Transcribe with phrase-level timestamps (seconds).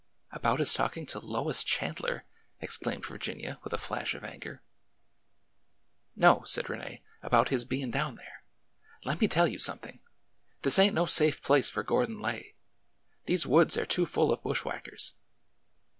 [0.31, 2.25] ''About his talking to Lois Chandler!"
[2.59, 4.63] exclaimed Vir ginia, with a flash of anger.''
[6.15, 8.43] No," said Rene;'' about his bein' down there.
[9.05, 9.99] Let me tell you something!
[10.63, 12.55] This ain't no safe place for Gor don Lay!
[13.27, 15.13] These woods are too full of bushwhackers